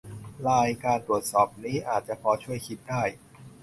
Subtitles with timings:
[0.49, 3.03] รายการตรวจสอบนี้อาจจะพอช่วยคิดได้